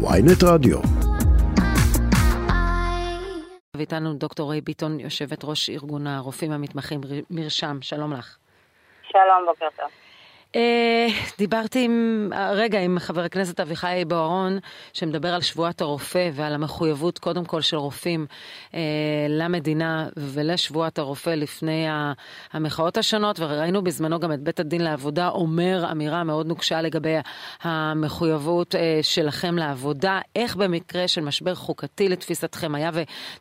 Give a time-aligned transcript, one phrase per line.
[0.00, 0.78] ויינט רדיו.
[3.76, 8.36] ואיתנו דוקטור ריי ביטון, יושבת ראש ארגון הרופאים המתמחים מרשם, שלום לך.
[9.02, 10.07] שלום, בוקר טוב.
[10.58, 10.60] Uh,
[11.38, 14.58] דיברתי עם, רגע עם חבר הכנסת אביחי בוארון,
[14.92, 18.26] שמדבר על שבועת הרופא ועל המחויבות קודם כל של רופאים
[18.70, 18.74] uh,
[19.28, 21.86] למדינה ולשבועת הרופא לפני
[22.52, 27.16] המחאות השונות, וראינו בזמנו גם את בית הדין לעבודה אומר אמירה מאוד נוקשה לגבי
[27.62, 30.20] המחויבות uh, שלכם לעבודה.
[30.36, 32.90] איך במקרה של משבר חוקתי לתפיסתכם היה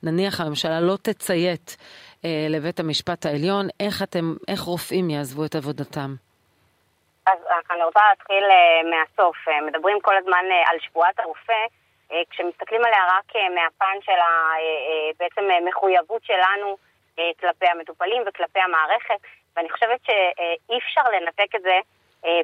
[0.04, 6.27] ונניח הממשלה לא תציית uh, לבית המשפט העליון, איך אתם, איך רופאים יעזבו את עבודתם?
[7.72, 9.38] אני רוצה להתחיל uh, מהסוף.
[9.48, 11.66] Uh, מדברים כל הזמן uh, על שבועת הרופא,
[12.30, 14.20] כשמסתכלים עליה רק מהפן של
[15.20, 16.78] בעצם מחויבות שלנו
[17.40, 19.20] כלפי המטופלים וכלפי המערכת,
[19.56, 21.80] ואני חושבת שאי אפשר לנתק את זה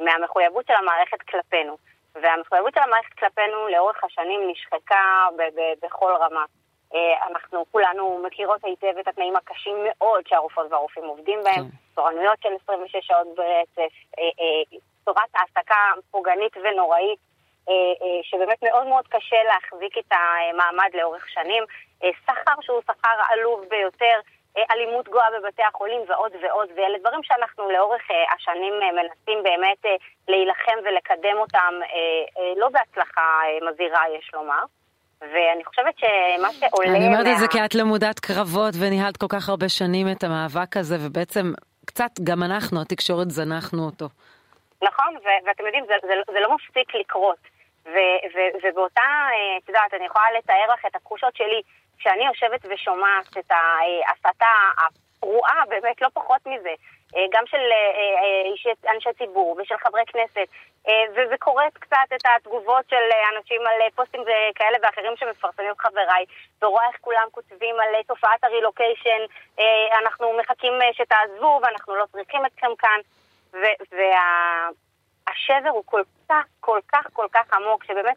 [0.01, 1.77] מהמחויבות של המערכת כלפינו.
[2.15, 6.45] והמחויבות של המערכת כלפינו לאורך השנים נשחקה ב- ב- בכל רמה.
[7.27, 11.77] אנחנו כולנו מכירות היטב את התנאים הקשים מאוד שהרופאות והרופאים עובדים בהם, כן.
[11.95, 13.93] תורנויות של 26 שעות ברצף,
[15.05, 17.19] צורת העסקה פוגענית ונוראית,
[18.23, 21.63] שבאמת מאוד מאוד קשה להחזיק את המעמד לאורך שנים,
[22.25, 24.19] שכר שהוא שכר עלוב ביותר,
[24.71, 28.01] אלימות גואה בבתי החולים ועוד ועוד, ואלה דברים שאנחנו לאורך
[28.35, 31.73] השנים מנסים באמת להילחם ולקדם אותם,
[32.57, 34.63] לא בהצלחה מזהירה יש לומר.
[35.21, 36.97] ואני חושבת שמה שעולה...
[36.97, 37.33] אני אומרת מה...
[37.33, 41.53] את זה כי את למודת קרבות וניהלת כל כך הרבה שנים את המאבק הזה, ובעצם
[41.85, 44.05] קצת גם אנחנו, התקשורת, זנחנו אותו.
[44.83, 47.37] נכון, ו- ואתם יודעים, זה, זה, זה לא מפסיק לקרות.
[47.85, 51.61] ו- ו- ובאותה, אה, את יודעת, אני יכולה לתאר לך את התחושות שלי
[51.99, 56.73] כשאני יושבת ושומעת את ההסתה הפרועה, באמת, לא פחות מזה,
[57.15, 60.47] אה, גם של אה, אנשי ציבור ושל חברי כנסת,
[61.31, 63.03] וקוראת קצת את התגובות של
[63.35, 64.23] אנשים על פוסטים
[64.55, 66.25] כאלה ואחרים שמפרסמים חבריי,
[66.61, 69.21] ורואה איך כולם כותבים על תופעת הרילוקיישן,
[69.99, 72.99] אנחנו מחכים שתעזבו ואנחנו לא צריכים אתכם כאן.
[73.53, 74.09] והשבר
[75.69, 78.15] הוא כל כך, כל כך, כל כך עמוק, שבאמת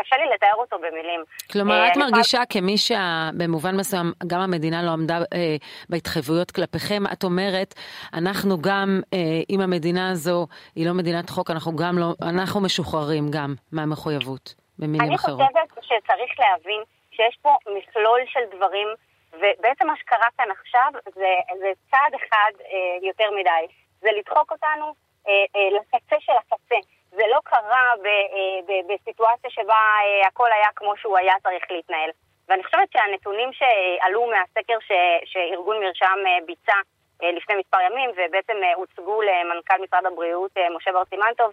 [0.00, 1.24] קשה לי לתאר אותו במילים.
[1.52, 5.56] כלומר, אה, את מרגישה כמי שבמובן מסוים גם המדינה לא עמדה אה,
[5.88, 7.74] בהתחייבויות כלפיכם, את אומרת,
[8.14, 9.18] אנחנו גם, אה,
[9.50, 15.12] אם המדינה הזו היא לא מדינת חוק, אנחנו גם לא, אנחנו משוחררים גם מהמחויבות, במילים
[15.12, 15.40] אחרות.
[15.40, 18.88] אני חושבת שצריך להבין שיש פה מכלול של דברים,
[19.32, 23.66] ובעצם מה שקרה כאן עכשיו זה, זה צעד אחד אה, יותר מדי.
[24.06, 24.94] זה לדחוק אותנו
[25.28, 26.76] אה, אה, לקצה של הקצה.
[27.10, 29.80] זה לא קרה אה, בסיטואציה שבה
[30.26, 32.10] הכל היה כמו שהוא היה צריך להתנהל.
[32.48, 34.78] ואני חושבת שהנתונים שעלו מהסקר
[35.24, 36.74] שארגון מרשם ביצע
[37.22, 41.52] לפני מספר ימים, ובעצם הוצגו למנכ"ל משרד הבריאות משה בר סימנטוב,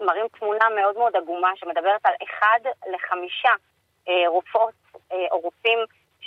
[0.00, 2.60] מראים תמונה מאוד מאוד עגומה שמדברת על אחד
[2.92, 3.52] לחמישה
[4.26, 4.74] רופאות
[5.30, 5.78] או רופאים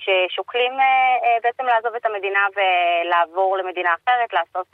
[0.03, 0.85] ששוקלים אה,
[1.23, 4.67] אה, בעצם לעזוב את המדינה ולעבור למדינה אחרת, לעשות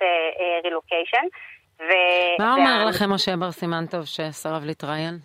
[0.63, 1.25] רילוקיישן.
[1.81, 5.15] אה, מה אומר לכם משה בר סימנטוב שסרב להתראיין?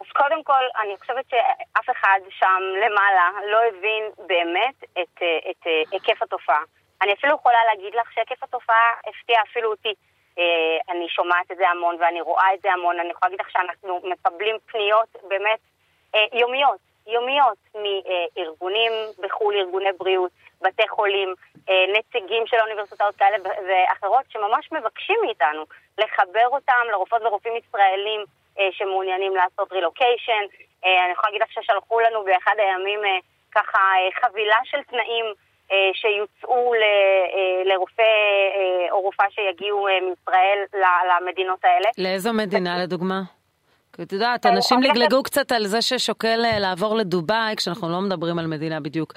[0.00, 6.22] אז קודם כל, אני חושבת שאף אחד שם למעלה לא הבין באמת את, את היקף
[6.22, 6.62] התופעה.
[7.02, 9.94] אני אפילו יכולה להגיד לך שהיקף התופעה הפתיע אפילו אותי.
[10.88, 13.00] אני שומעת את זה המון ואני רואה את זה המון.
[13.00, 15.58] אני יכולה להגיד לך שאנחנו מקבלים פניות באמת
[16.32, 16.78] יומיות
[17.08, 20.30] יומיות מארגונים בחו"ל, ארגוני בריאות,
[20.62, 21.34] בתי חולים,
[21.68, 23.36] אה, נציגים של האוניברסיטאות כאלה
[23.68, 25.64] ואחרות, שממש מבקשים מאיתנו
[25.98, 28.24] לחבר אותם לרופאות ורופאים ישראלים
[28.58, 30.44] אה, שמעוניינים לעשות רילוקיישן.
[30.84, 33.00] אה, אני יכולה להגיד לך ששלחו לנו באחד הימים
[33.54, 33.78] ככה
[34.20, 35.24] חבילה של תנאים
[35.92, 36.72] שיוצאו
[37.64, 38.02] לרופא
[38.90, 40.58] או רופאה שיגיעו מישראל
[41.08, 41.88] למדינות האלה.
[41.98, 43.20] לאיזו מדינה לדוגמה?
[43.98, 48.38] כי את יודעת, אנשים לגלגו קצת על זה ששוקל אה, לעבור לדובאי, כשאנחנו לא מדברים
[48.38, 49.12] על מדינה בדיוק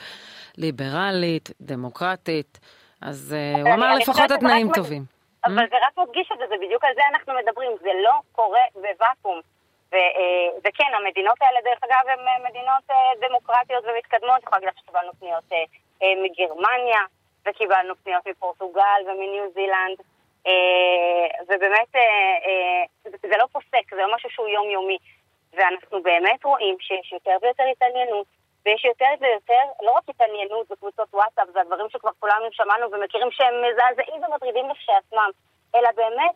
[0.58, 2.60] ליברלית, דמוקרטית,
[3.02, 5.04] אז אה, הוא אמר לפחות התנאים טובים.
[5.46, 8.66] אבל זה רק מדגיש את זה, זה בדיוק על זה אנחנו מדברים, זה לא קורה
[8.76, 9.40] בוואקום.
[9.94, 10.00] אה,
[10.64, 12.86] וכן, המדינות האלה, דרך אגב, הן מדינות
[13.22, 14.44] דמוקרטיות ומתקדמות.
[14.44, 15.44] יכולה להגיד לך שקיבלנו פניות
[16.24, 17.02] מגרמניה,
[17.46, 19.98] וקיבלנו פניות מפורטוגל ומניו זילנד.
[20.48, 22.02] אה, ובאמת אה,
[22.46, 24.98] אה, זה לא פוסק, זה לא משהו שהוא יומיומי.
[25.54, 28.28] ואנחנו באמת רואים שיש יותר ויותר התעניינות,
[28.66, 33.54] ויש יותר ויותר, לא רק התעניינות בקבוצות וואטסאפ, זה הדברים שכבר כולנו שמענו ומכירים שהם
[33.64, 35.30] מזעזעים ומטרידים לכשעצמם,
[35.76, 36.36] אלא באמת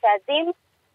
[0.00, 0.52] צעדים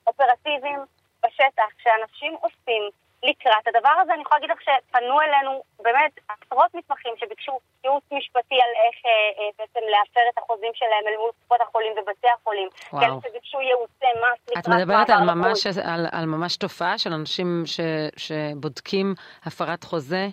[0.07, 0.79] אופרטיביים
[1.23, 2.89] בשטח, שאנשים עושים
[3.29, 4.13] לקראת הדבר הזה.
[4.13, 9.11] אני יכולה להגיד לך שפנו אלינו באמת עשרות מתמחים שביקשו ייעוץ משפטי על איך אה,
[9.11, 12.69] אה, בעצם להפר את החוזים שלהם אל מול קופות החולים ובתי החולים.
[12.93, 13.01] וואו.
[13.01, 15.83] כאלה שביקשו ייעוצי מס לקראת את מדברת על ממש, לחו"ל.
[15.91, 17.79] על, על ממש תופעה של אנשים ש,
[18.17, 20.27] שבודקים הפרת חוזה,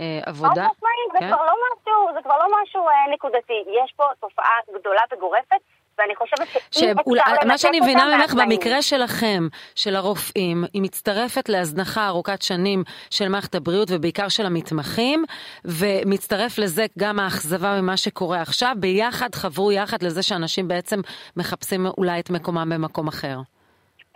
[0.00, 0.50] אה, עבודה?
[0.54, 1.28] חד משמעית, זה כן?
[1.28, 3.64] כבר לא משהו, זה כבר לא משהו אה, נקודתי.
[3.84, 5.60] יש פה תופעה גדולה וגורפת,
[5.98, 8.34] ואני חושבת שאם אפשר לנתק מה שאני מבינה ממך.
[8.34, 9.42] במקרה שלכם,
[9.74, 15.24] של הרופאים, היא מצטרפת להזנחה ארוכת שנים של מערכת הבריאות ובעיקר של המתמחים,
[15.64, 21.00] ומצטרף לזה גם האכזבה ממה שקורה עכשיו, ביחד חברו יחד לזה שאנשים בעצם
[21.36, 23.36] מחפשים אולי את מקומם במקום אחר.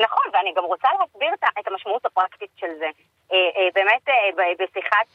[0.00, 2.88] נכון, ואני גם רוצה להסביר את המשמעות הפרקטית של זה.
[3.32, 5.10] אה, אה, באמת אה, בשיחת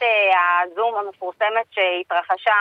[0.62, 2.54] הזום המפורסמת שהתרחשה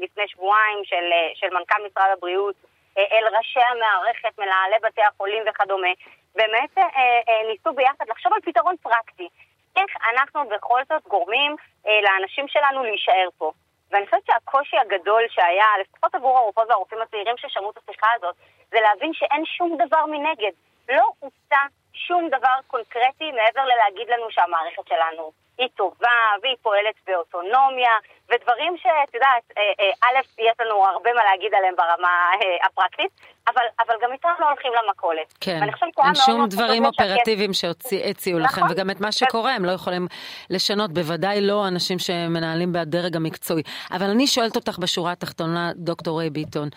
[0.00, 2.54] לפני שבועיים של, של מנכ"ל משרד הבריאות
[2.98, 5.88] אל ראשי המערכת, מנהלי בתי החולים וכדומה,
[6.34, 6.84] באמת אה,
[7.28, 9.28] אה, ניסו ביחד לחשוב על פתרון פרקטי.
[9.76, 11.56] איך אנחנו בכל זאת גורמים
[11.86, 13.52] אה, לאנשים שלנו להישאר פה.
[13.90, 18.34] ואני חושבת שהקושי הגדול שהיה, לפחות עבור הרופאות והרופאים הצעירים ששמעו את השיחה הזאת,
[18.70, 20.52] זה להבין שאין שום דבר מנגד.
[20.88, 21.62] לא הוצע
[21.92, 27.92] שום דבר קונקרטי מעבר ללהגיד לנו שהמערכת שלנו היא טובה והיא פועלת באוטונומיה,
[28.30, 32.08] ודברים שאת יודעת, אה, אה, א', יש לנו הרבה מה להגיד עליהם ברמה
[32.42, 33.10] אה, הפרקטית,
[33.48, 35.34] אבל, אבל גם איתם לא הולכים למכולת.
[35.40, 35.60] כן,
[36.04, 38.72] אין שום דברים אופרטיביים שהציעו לכם, נכון.
[38.72, 40.06] וגם את מה שקורה הם לא יכולים
[40.50, 43.62] לשנות, בוודאי לא אנשים שמנהלים בדרג המקצועי.
[43.92, 46.68] אבל אני שואלת אותך בשורה התחתונה, דוקטור ריי ביטון,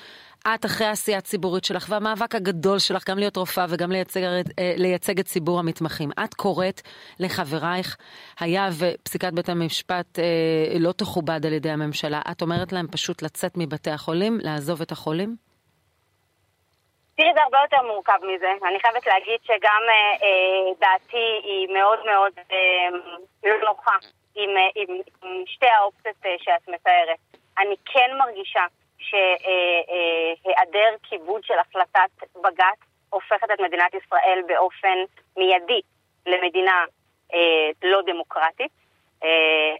[0.55, 4.21] את אחרי העשייה הציבורית שלך והמאבק הגדול שלך, גם להיות רופאה וגם לייצג,
[4.77, 6.81] לייצג את ציבור המתמחים, את קוראת
[7.19, 7.97] לחברייך,
[8.39, 13.51] היה ופסיקת בית המשפט אה, לא תכובד על ידי הממשלה, את אומרת להם פשוט לצאת
[13.57, 15.35] מבתי החולים, לעזוב את החולים?
[17.17, 18.51] תראי, זה הרבה יותר מורכב מזה.
[18.69, 19.93] אני חייבת להגיד שגם אה,
[20.23, 22.89] אה, דעתי היא מאוד מאוד אה,
[23.43, 23.97] לא נוחה
[24.35, 27.19] עם, אה, עם, עם שתי האופציות אה, שאת מתארת.
[27.59, 28.65] אני כן מרגישה
[28.99, 32.79] שהיעדר אה, אה, כיבוד של החלטת בג"ץ
[33.09, 34.97] הופכת את מדינת ישראל באופן
[35.37, 35.81] מיידי
[36.25, 36.85] למדינה
[37.33, 38.71] אה, לא דמוקרטית.
[39.23, 39.75] אה,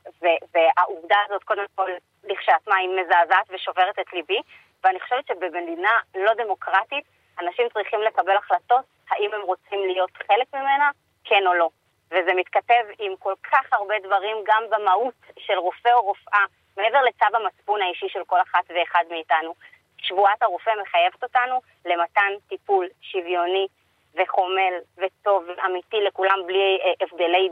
[0.53, 1.91] והעובדה הזאת, קודם כל,
[2.23, 4.41] לכשעצמה היא מזעזעת ושוברת את ליבי,
[4.83, 7.03] ואני חושבת שבמדינה לא דמוקרטית
[7.39, 10.89] אנשים צריכים לקבל החלטות האם הם רוצים להיות חלק ממנה,
[11.23, 11.69] כן או לא.
[12.11, 16.45] וזה מתכתב עם כל כך הרבה דברים, גם במהות של רופא או רופאה,
[16.77, 19.53] מעבר לצו המצפון האישי של כל אחת ואחד מאיתנו.
[19.97, 23.67] שבועת הרופא מחייבת אותנו למתן טיפול שוויוני
[24.15, 27.49] וחומל וטוב ואמיתי לכולם בלי אה, הבדלי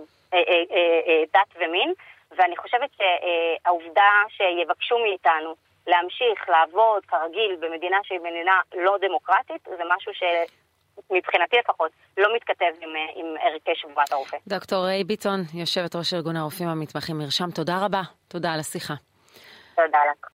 [1.33, 1.93] דת ומין,
[2.37, 5.55] ואני חושבת שהעובדה שיבקשו מאיתנו
[5.87, 12.95] להמשיך לעבוד כרגיל במדינה שהיא מדינה לא דמוקרטית, זה משהו שמבחינתי לפחות לא מתכתב עם,
[12.95, 14.37] אה, עם ערכי שבועת הרופא.
[14.47, 18.01] דוקטור ריי ביטון, יושבת ראש ארגון הרופאים המתמחים מרשם, תודה רבה.
[18.27, 18.93] תודה על השיחה.
[19.75, 20.27] תודה לך.